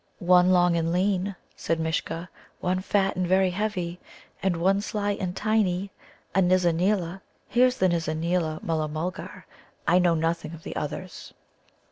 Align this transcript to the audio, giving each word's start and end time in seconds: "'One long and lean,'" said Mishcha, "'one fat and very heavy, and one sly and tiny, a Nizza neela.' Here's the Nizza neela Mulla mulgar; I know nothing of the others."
"'One 0.17 0.51
long 0.51 0.75
and 0.75 0.91
lean,'" 0.91 1.35
said 1.55 1.79
Mishcha, 1.79 2.27
"'one 2.59 2.79
fat 2.79 3.15
and 3.15 3.27
very 3.27 3.51
heavy, 3.51 3.99
and 4.41 4.57
one 4.57 4.81
sly 4.81 5.11
and 5.11 5.35
tiny, 5.35 5.91
a 6.33 6.41
Nizza 6.41 6.73
neela.' 6.73 7.21
Here's 7.47 7.77
the 7.77 7.87
Nizza 7.87 8.15
neela 8.15 8.59
Mulla 8.63 8.87
mulgar; 8.87 9.45
I 9.87 9.99
know 9.99 10.15
nothing 10.15 10.55
of 10.55 10.63
the 10.63 10.75
others." 10.75 11.35